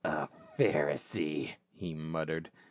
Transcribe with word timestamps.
"A 0.03 0.27
Pharisee!" 0.57 1.57
he 1.75 1.93
muttered. 1.93 2.49